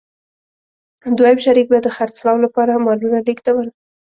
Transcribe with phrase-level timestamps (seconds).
[1.17, 3.67] دویم شریک به د خرڅلاو لپاره مالونه لېږدول.